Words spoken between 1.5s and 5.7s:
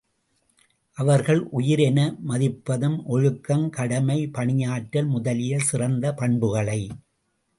உயிர் என மதிப்பது ஒழுக்கம், கடமை, பணியாற்றல் முதலிய